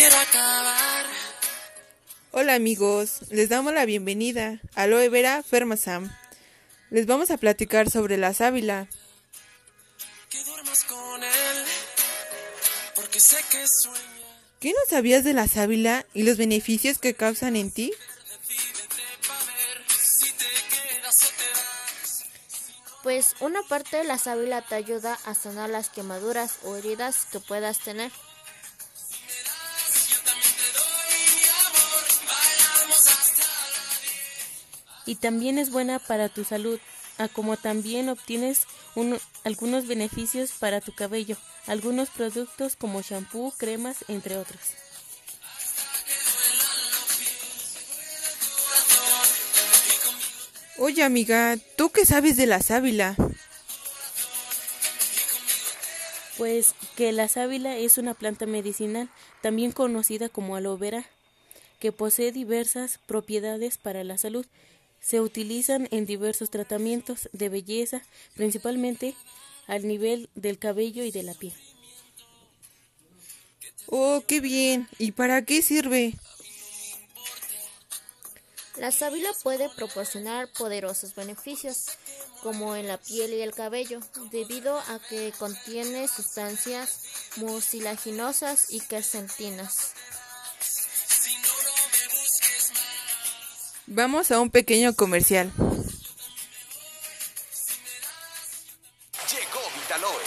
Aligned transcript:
quiero 0.00 0.16
acabar. 0.16 1.06
Hola 2.30 2.54
amigos, 2.54 3.20
les 3.28 3.50
damos 3.50 3.74
la 3.74 3.84
bienvenida 3.84 4.58
a 4.74 4.84
Aloe 4.84 5.10
Vera 5.10 5.42
Fermasam. 5.42 6.10
Les 6.88 7.04
vamos 7.04 7.30
a 7.30 7.36
platicar 7.36 7.90
sobre 7.90 8.16
la 8.16 8.32
sábila. 8.32 8.88
Que 10.30 10.42
duermas 10.44 10.84
con 10.84 11.22
él, 11.22 11.64
porque 12.94 13.20
sé 13.20 13.36
que 13.50 13.62
sueña. 13.82 14.40
¿Qué 14.58 14.70
no 14.70 14.78
sabías 14.88 15.22
de 15.22 15.34
la 15.34 15.46
sábila 15.46 16.06
y 16.14 16.22
los 16.22 16.38
beneficios 16.38 16.96
que 16.96 17.12
causan 17.12 17.54
en 17.54 17.70
ti? 17.70 17.92
Pues 23.02 23.34
una 23.40 23.62
parte 23.64 23.98
de 23.98 24.04
la 24.04 24.16
sábila 24.16 24.62
te 24.62 24.76
ayuda 24.76 25.18
a 25.26 25.34
sanar 25.34 25.68
las 25.68 25.90
quemaduras 25.90 26.56
o 26.62 26.76
heridas 26.76 27.26
que 27.30 27.40
puedas 27.40 27.80
tener. 27.80 28.10
Y 35.10 35.16
también 35.16 35.58
es 35.58 35.70
buena 35.70 35.98
para 35.98 36.28
tu 36.28 36.44
salud, 36.44 36.78
a 37.18 37.26
como 37.26 37.56
también 37.56 38.08
obtienes 38.08 38.60
un- 38.94 39.18
algunos 39.42 39.88
beneficios 39.88 40.52
para 40.52 40.80
tu 40.80 40.94
cabello, 40.94 41.36
algunos 41.66 42.10
productos 42.10 42.76
como 42.76 43.02
shampoo, 43.02 43.52
cremas, 43.58 44.04
entre 44.06 44.38
otros. 44.38 44.60
Oye 50.78 51.02
amiga, 51.02 51.58
¿tú 51.76 51.90
qué 51.90 52.04
sabes 52.06 52.36
de 52.36 52.46
la 52.46 52.60
sábila? 52.62 53.16
Pues 56.38 56.74
que 56.96 57.12
la 57.12 57.28
sábila 57.28 57.76
es 57.76 57.98
una 57.98 58.14
planta 58.14 58.46
medicinal, 58.46 59.10
también 59.42 59.72
conocida 59.72 60.28
como 60.28 60.56
aloe 60.56 60.78
vera, 60.78 61.04
que 61.80 61.92
posee 61.92 62.32
diversas 62.32 62.98
propiedades 63.06 63.76
para 63.76 64.04
la 64.04 64.16
salud. 64.16 64.46
Se 65.00 65.20
utilizan 65.20 65.88
en 65.90 66.06
diversos 66.06 66.50
tratamientos 66.50 67.28
de 67.32 67.48
belleza, 67.48 68.02
principalmente 68.34 69.14
al 69.66 69.86
nivel 69.86 70.28
del 70.34 70.58
cabello 70.58 71.04
y 71.04 71.10
de 71.10 71.22
la 71.22 71.34
piel. 71.34 71.54
Oh, 73.86 74.22
qué 74.26 74.40
bien. 74.40 74.88
¿Y 74.98 75.12
para 75.12 75.44
qué 75.44 75.62
sirve? 75.62 76.14
La 78.76 78.92
sábila 78.92 79.30
puede 79.42 79.68
proporcionar 79.68 80.48
poderosos 80.52 81.14
beneficios, 81.14 81.86
como 82.42 82.76
en 82.76 82.88
la 82.88 82.98
piel 82.98 83.34
y 83.34 83.42
el 83.42 83.52
cabello, 83.52 84.00
debido 84.30 84.78
a 84.78 84.98
que 85.08 85.32
contiene 85.38 86.08
sustancias 86.08 87.02
mucilaginosas 87.36 88.72
y 88.72 88.80
quercentinas. 88.80 89.92
Vamos 93.92 94.30
a 94.30 94.38
un 94.38 94.50
pequeño 94.50 94.94
comercial. 94.94 95.50
Llegó 99.32 99.60
Vitaloe, 99.74 100.22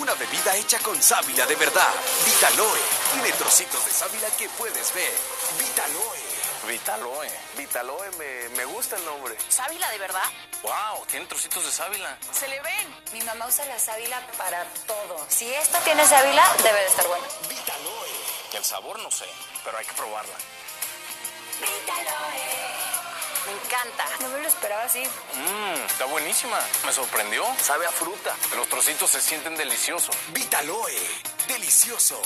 una 0.00 0.14
bebida 0.14 0.54
hecha 0.54 0.78
con 0.78 1.02
sábila 1.02 1.44
de 1.46 1.56
verdad. 1.56 1.92
Vitaloe 2.24 2.78
tiene 3.12 3.32
trocitos 3.32 3.84
de 3.84 3.90
sábila 3.90 4.28
que 4.38 4.48
puedes 4.50 4.94
ver. 4.94 5.12
Vitaloe. 5.58 6.20
Vitaloe. 6.68 7.28
Vitaloe, 7.56 8.08
me, 8.18 8.50
me 8.56 8.64
gusta 8.66 8.94
el 8.94 9.04
nombre. 9.04 9.36
¿Sábila 9.48 9.90
de 9.90 9.98
verdad? 9.98 10.30
¡Wow! 10.62 11.04
Tiene 11.10 11.26
trocitos 11.26 11.64
de 11.64 11.72
sábila. 11.72 12.16
Se 12.30 12.46
le 12.46 12.60
ven. 12.60 12.94
Mi 13.12 13.20
mamá 13.22 13.48
usa 13.48 13.64
la 13.64 13.80
sábila 13.80 14.24
para 14.38 14.64
todo. 14.86 15.26
Si 15.28 15.52
esto 15.54 15.76
tiene 15.82 16.06
sábila, 16.06 16.54
debe 16.62 16.78
de 16.78 16.86
estar 16.86 17.08
bueno. 17.08 17.26
El 18.54 18.64
sabor 18.64 18.96
no 19.00 19.10
sé, 19.10 19.26
pero 19.64 19.76
hay 19.76 19.84
que 19.86 19.94
probarla. 19.94 20.36
Me 23.48 23.54
encanta. 23.64 24.04
No 24.20 24.28
me 24.28 24.40
lo 24.40 24.48
esperaba 24.48 24.82
así. 24.82 25.02
Mmm, 25.02 25.86
está 25.86 26.04
buenísima. 26.04 26.58
Me 26.84 26.92
sorprendió. 26.92 27.44
Sabe 27.62 27.86
a 27.86 27.90
fruta. 27.90 28.36
Los 28.54 28.68
trocitos 28.68 29.10
se 29.10 29.22
sienten 29.22 29.56
deliciosos. 29.56 30.14
Vitaloe. 30.32 30.92
Delicioso. 31.46 32.20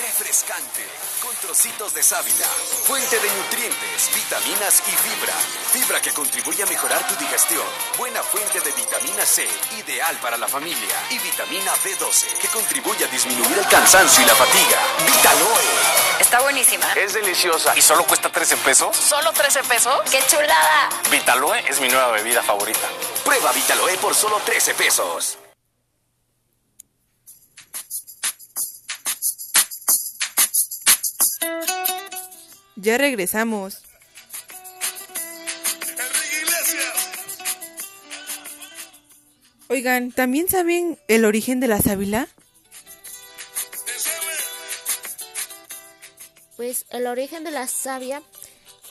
Refrescante. 0.00 0.86
Con 1.22 1.34
trocitos 1.36 1.92
de 1.92 2.02
sábila. 2.02 2.46
Fuente 2.84 3.18
de 3.18 3.30
nutrientes, 3.30 4.10
vitaminas 4.14 4.82
y 4.88 4.92
fibra. 4.92 5.34
Fibra 5.72 6.00
que 6.00 6.12
contribuye 6.12 6.62
a 6.62 6.66
mejorar 6.66 7.06
tu 7.06 7.14
digestión. 7.16 7.64
Buena 7.98 8.22
fuente 8.22 8.60
de 8.60 8.72
vitamina 8.72 9.26
C. 9.26 9.46
Ideal 9.76 10.16
para 10.22 10.38
la 10.38 10.48
familia. 10.48 10.96
Y 11.10 11.18
vitamina 11.18 11.72
B12 11.84 12.24
que 12.40 12.48
contribuye 12.48 13.04
a 13.04 13.08
disminuir 13.08 13.58
el 13.58 13.68
cansancio 13.68 14.22
y 14.22 14.26
la 14.26 14.34
fatiga. 14.34 14.78
Vitaloe. 15.04 16.20
Está 16.20 16.40
buenísima. 16.40 16.90
Es 16.94 17.12
deliciosa. 17.12 17.76
¿Y 17.76 17.82
solo 17.82 18.04
cuesta 18.04 18.30
13 18.32 18.56
pesos? 18.58 18.96
¿Solo 18.96 19.32
13 19.32 19.62
pesos? 19.64 20.00
¡Qué 20.10 20.24
chulada! 20.26 20.88
Vitaloe 21.10 21.58
es 21.68 21.80
mi 21.80 21.88
nueva 21.88 22.12
bebida 22.12 22.42
favorita. 22.42 22.88
Prueba 23.24 23.52
Vitaloe 23.52 23.98
por 23.98 24.14
solo 24.14 24.40
13 24.44 24.74
pesos. 24.74 25.38
Ya 32.76 32.98
regresamos. 32.98 33.82
Oigan, 39.68 40.12
¿también 40.12 40.48
saben 40.48 40.98
el 41.08 41.24
origen 41.24 41.60
de 41.60 41.68
la 41.68 41.80
sábila? 41.80 42.28
Pues 46.56 46.84
el 46.90 47.06
origen 47.06 47.44
de 47.44 47.52
la 47.52 47.66
savia 47.66 48.22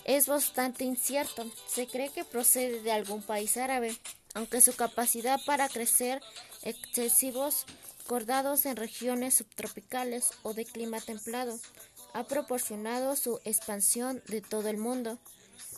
es 0.05 0.27
bastante 0.27 0.83
incierto. 0.83 1.45
Se 1.67 1.85
cree 1.85 2.09
que 2.09 2.25
procede 2.25 2.81
de 2.81 2.91
algún 2.91 3.21
país 3.21 3.57
árabe, 3.57 3.95
aunque 4.33 4.61
su 4.61 4.73
capacidad 4.73 5.39
para 5.45 5.69
crecer 5.69 6.21
excesivos 6.63 7.65
cordados 8.07 8.65
en 8.65 8.75
regiones 8.75 9.35
subtropicales 9.35 10.31
o 10.43 10.53
de 10.53 10.65
clima 10.65 10.99
templado 10.99 11.59
ha 12.13 12.23
proporcionado 12.23 13.15
su 13.15 13.39
expansión 13.45 14.21
de 14.27 14.41
todo 14.41 14.69
el 14.69 14.77
mundo. 14.77 15.19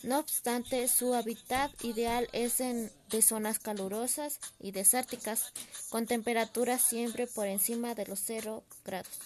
No 0.03 0.19
obstante, 0.19 0.87
su 0.87 1.13
hábitat 1.13 1.71
ideal 1.83 2.27
es 2.33 2.59
en 2.59 2.91
de 3.09 3.21
zonas 3.21 3.59
calurosas 3.59 4.39
y 4.59 4.71
desérticas, 4.71 5.53
con 5.89 6.07
temperaturas 6.07 6.81
siempre 6.81 7.27
por 7.27 7.47
encima 7.47 7.95
de 7.95 8.05
los 8.05 8.19
0 8.25 8.63
grados. 8.83 9.19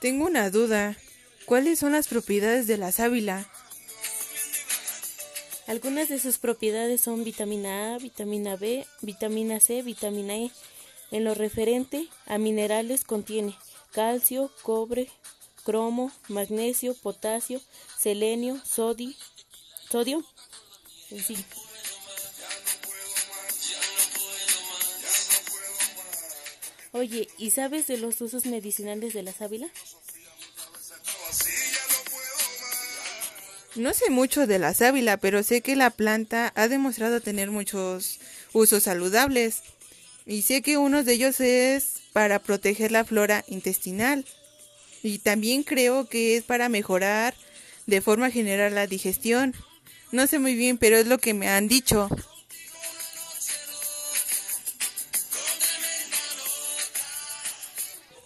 Tengo 0.00 0.24
una 0.26 0.50
duda. 0.50 0.96
¿Cuáles 1.44 1.78
son 1.78 1.92
las 1.92 2.08
propiedades 2.08 2.66
de 2.66 2.78
la 2.78 2.92
sábila? 2.92 3.50
Algunas 5.66 6.08
de 6.08 6.18
sus 6.18 6.38
propiedades 6.38 7.00
son 7.00 7.22
vitamina 7.22 7.94
A, 7.94 7.98
vitamina 7.98 8.56
B, 8.56 8.86
vitamina 9.02 9.60
C, 9.60 9.82
vitamina 9.82 10.36
E. 10.36 10.50
En 11.10 11.24
lo 11.24 11.34
referente 11.34 12.08
a 12.26 12.38
minerales 12.38 13.04
contiene 13.04 13.56
calcio, 13.92 14.50
cobre, 14.62 15.10
cromo, 15.64 16.12
magnesio, 16.28 16.94
potasio, 16.94 17.60
selenio, 17.98 18.60
sodio, 18.64 19.12
sodio 19.90 20.24
zinc. 21.18 21.44
Oye, 26.92 27.28
¿y 27.38 27.50
sabes 27.50 27.86
de 27.86 27.98
los 27.98 28.20
usos 28.20 28.46
medicinales 28.46 29.14
de 29.14 29.22
la 29.22 29.32
sábila? 29.32 29.68
No 33.76 33.94
sé 33.94 34.10
mucho 34.10 34.48
de 34.48 34.58
la 34.58 34.74
sábila, 34.74 35.16
pero 35.16 35.44
sé 35.44 35.60
que 35.60 35.76
la 35.76 35.90
planta 35.90 36.52
ha 36.56 36.66
demostrado 36.66 37.20
tener 37.20 37.50
muchos 37.52 38.18
usos 38.52 38.82
saludables. 38.82 39.62
Y 40.30 40.42
sé 40.42 40.62
que 40.62 40.78
uno 40.78 41.02
de 41.02 41.14
ellos 41.14 41.40
es 41.40 42.02
para 42.12 42.38
proteger 42.38 42.92
la 42.92 43.04
flora 43.04 43.44
intestinal. 43.48 44.24
Y 45.02 45.18
también 45.18 45.64
creo 45.64 46.08
que 46.08 46.36
es 46.36 46.44
para 46.44 46.68
mejorar 46.68 47.34
de 47.86 48.00
forma 48.00 48.30
general 48.30 48.76
la 48.76 48.86
digestión. 48.86 49.56
No 50.12 50.28
sé 50.28 50.38
muy 50.38 50.54
bien, 50.54 50.78
pero 50.78 50.98
es 50.98 51.08
lo 51.08 51.18
que 51.18 51.34
me 51.34 51.48
han 51.48 51.66
dicho. 51.66 52.08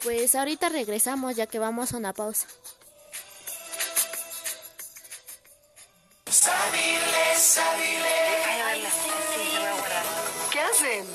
Pues 0.03 0.35
ahorita 0.35 0.69
regresamos 0.69 1.35
ya 1.37 1.47
que 1.47 1.59
vamos 1.59 1.95
a 1.95 1.97
una 1.97 2.13
pausa. 2.13 2.47
¿Qué 10.53 10.61
hacen? 10.61 11.07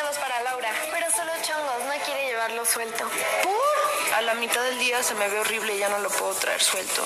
Para 0.00 0.42
Laura. 0.42 0.70
Pero 0.90 1.06
solo 1.14 1.30
chongos, 1.42 1.84
no 1.84 2.04
quiere 2.04 2.26
llevarlo 2.26 2.64
suelto. 2.64 3.04
¿Por? 3.42 4.16
A 4.16 4.22
la 4.22 4.34
mitad 4.34 4.62
del 4.62 4.78
día 4.78 5.02
se 5.02 5.14
me 5.14 5.28
ve 5.28 5.38
horrible 5.40 5.76
y 5.76 5.78
ya 5.78 5.88
no 5.88 5.98
lo 5.98 6.08
puedo 6.08 6.32
traer 6.34 6.60
suelto. 6.60 7.04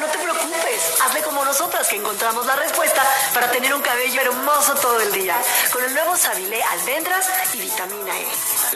No 0.00 0.06
te 0.06 0.18
preocupes, 0.18 1.00
hazle 1.00 1.22
como 1.22 1.44
nosotras 1.44 1.86
que 1.88 1.96
encontramos 1.96 2.44
la 2.44 2.56
respuesta 2.56 3.02
para 3.32 3.50
tener 3.50 3.72
un 3.72 3.80
cabello 3.80 4.20
hermoso 4.20 4.74
todo 4.74 5.00
el 5.00 5.12
día. 5.12 5.36
Con 5.72 5.84
el 5.84 5.94
nuevo 5.94 6.16
Sabilé 6.16 6.62
Almendras 6.62 7.30
y 7.54 7.60
Vitamina 7.60 8.18
E. 8.18 8.26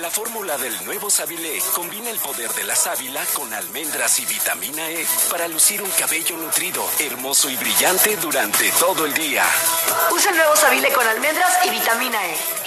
La 0.00 0.11
fórmula 0.11 0.56
del 0.56 0.85
nuevo 0.85 1.11
Sábile 1.11 1.61
combina 1.75 2.11
el 2.11 2.19
poder 2.21 2.50
de 2.55 2.65
la 2.65 2.77
sábila 2.77 3.25
con 3.35 3.53
almendras 3.53 4.19
y 4.21 4.25
vitamina 4.25 4.89
E 4.89 5.06
para 5.31 5.49
lucir 5.49 5.83
un 5.83 5.91
cabello 5.91 6.37
nutrido, 6.37 6.89
hermoso 6.99 7.50
y 7.50 7.56
brillante 7.56 8.17
durante 8.17 8.71
todo 8.73 9.05
el 9.05 9.12
día. 9.12 9.44
Usa 10.11 10.31
el 10.31 10.37
nuevo 10.37 10.56
Sabile 10.56 10.93
con 10.93 11.06
almendras 11.06 11.59
y 11.67 11.71
vitamina 11.71 12.27
E. 12.27 12.62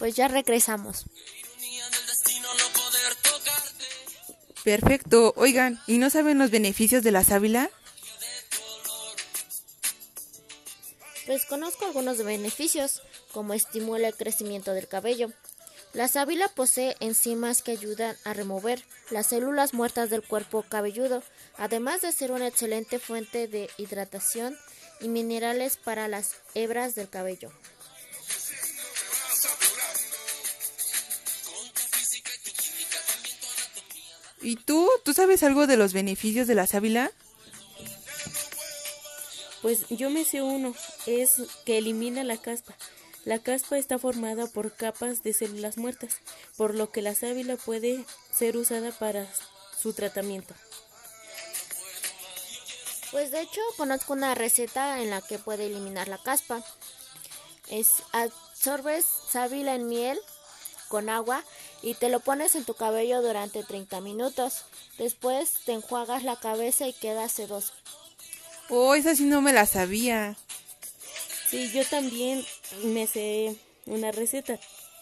Pues 0.00 0.16
ya 0.16 0.28
regresamos. 0.28 1.04
Perfecto. 4.64 5.34
Oigan, 5.36 5.78
¿y 5.86 5.98
no 5.98 6.08
saben 6.08 6.38
los 6.38 6.50
beneficios 6.50 7.02
de 7.02 7.12
la 7.12 7.22
sábila? 7.22 7.70
Pues 11.26 11.44
conozco 11.44 11.84
algunos 11.84 12.16
beneficios, 12.24 13.02
como 13.32 13.52
estimula 13.52 14.08
el 14.08 14.16
crecimiento 14.16 14.72
del 14.72 14.88
cabello. 14.88 15.30
La 15.92 16.06
sábila 16.06 16.46
posee 16.48 16.96
enzimas 17.00 17.62
que 17.62 17.72
ayudan 17.72 18.16
a 18.24 18.32
remover 18.32 18.84
las 19.10 19.26
células 19.26 19.74
muertas 19.74 20.08
del 20.08 20.22
cuerpo 20.22 20.64
cabelludo, 20.68 21.22
además 21.56 22.00
de 22.02 22.12
ser 22.12 22.30
una 22.30 22.46
excelente 22.46 23.00
fuente 23.00 23.48
de 23.48 23.68
hidratación 23.76 24.56
y 25.00 25.08
minerales 25.08 25.76
para 25.76 26.06
las 26.06 26.36
hebras 26.54 26.94
del 26.94 27.08
cabello. 27.08 27.50
¿Y 34.42 34.56
tú? 34.56 34.88
¿Tú 35.04 35.12
sabes 35.12 35.42
algo 35.42 35.66
de 35.66 35.76
los 35.76 35.92
beneficios 35.92 36.46
de 36.46 36.54
la 36.54 36.66
sábila? 36.66 37.10
Pues 39.60 39.80
yo 39.90 40.08
me 40.08 40.24
sé 40.24 40.40
uno, 40.40 40.74
es 41.06 41.42
que 41.66 41.78
elimina 41.78 42.24
la 42.24 42.38
caspa. 42.38 42.74
La 43.24 43.38
caspa 43.38 43.76
está 43.76 43.98
formada 43.98 44.46
por 44.46 44.72
capas 44.72 45.22
de 45.22 45.34
células 45.34 45.76
muertas, 45.76 46.16
por 46.56 46.74
lo 46.74 46.90
que 46.90 47.02
la 47.02 47.14
sábila 47.14 47.56
puede 47.56 48.04
ser 48.32 48.56
usada 48.56 48.92
para 48.92 49.26
su 49.78 49.92
tratamiento. 49.92 50.54
Pues 53.10 53.30
de 53.30 53.42
hecho 53.42 53.60
conozco 53.76 54.12
una 54.12 54.34
receta 54.34 55.02
en 55.02 55.10
la 55.10 55.20
que 55.20 55.38
puede 55.38 55.66
eliminar 55.66 56.08
la 56.08 56.18
caspa. 56.18 56.62
Es 57.68 57.90
absorbes 58.12 59.04
sábila 59.28 59.74
en 59.74 59.88
miel 59.88 60.18
con 60.88 61.08
agua 61.08 61.44
y 61.82 61.94
te 61.94 62.08
lo 62.08 62.20
pones 62.20 62.54
en 62.54 62.64
tu 62.64 62.74
cabello 62.74 63.20
durante 63.20 63.64
30 63.64 64.00
minutos. 64.00 64.64
Después 64.96 65.54
te 65.66 65.72
enjuagas 65.72 66.22
la 66.22 66.36
cabeza 66.36 66.86
y 66.86 66.92
queda 66.92 67.28
sedoso. 67.28 67.72
Oh, 68.68 68.94
esa 68.94 69.14
sí 69.14 69.24
no 69.24 69.40
me 69.40 69.52
la 69.52 69.66
sabía. 69.66 70.36
Sí, 71.48 71.70
yo 71.72 71.84
también 71.84 72.46
me 72.82 73.06
sé 73.06 73.56
una 73.86 74.12
receta. 74.12 74.58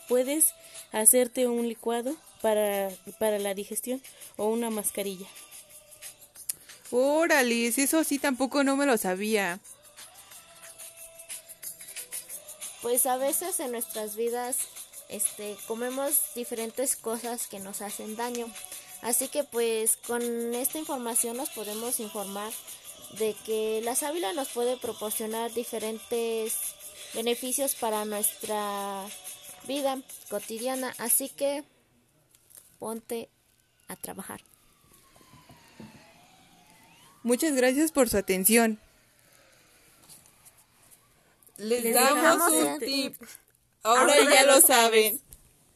Puedes 0.08 0.54
hacerte 0.92 1.46
un 1.46 1.68
licuado 1.68 2.16
para, 2.40 2.90
para 3.18 3.38
la 3.38 3.54
digestión 3.54 4.02
o 4.36 4.46
una 4.48 4.70
mascarilla. 4.70 5.26
Órale, 6.90 7.66
eso 7.66 8.02
sí 8.04 8.18
tampoco 8.18 8.64
no 8.64 8.76
me 8.76 8.86
lo 8.86 8.96
sabía. 8.96 9.60
Pues 12.80 13.06
a 13.06 13.16
veces 13.16 13.60
en 13.60 13.72
nuestras 13.72 14.16
vidas 14.16 14.56
este 15.08 15.56
comemos 15.66 16.34
diferentes 16.34 16.96
cosas 16.96 17.46
que 17.46 17.58
nos 17.58 17.82
hacen 17.82 18.16
daño. 18.16 18.46
Así 19.02 19.28
que 19.28 19.44
pues 19.44 19.96
con 19.96 20.22
esta 20.54 20.78
información 20.78 21.36
nos 21.36 21.50
podemos 21.50 22.00
informar 22.00 22.52
de 23.18 23.34
que 23.44 23.80
la 23.82 23.94
sábila 23.94 24.32
nos 24.32 24.48
puede 24.48 24.76
proporcionar 24.76 25.52
diferentes 25.52 26.54
beneficios 27.14 27.74
para 27.74 28.04
nuestra 28.04 29.04
vida 29.66 29.98
cotidiana. 30.28 30.94
Así 30.98 31.28
que 31.28 31.64
ponte 32.78 33.28
a 33.88 33.96
trabajar. 33.96 34.40
Muchas 37.22 37.54
gracias 37.54 37.92
por 37.92 38.08
su 38.08 38.16
atención. 38.16 38.80
Les, 41.56 41.82
Les 41.82 41.94
damos 41.94 42.52
un 42.52 42.78
tip. 42.78 43.20
Ahora 43.82 44.14
ya 44.30 44.44
lo 44.44 44.60
saben. 44.60 45.20